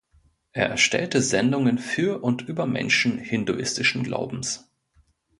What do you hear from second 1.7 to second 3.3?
für und über Menschen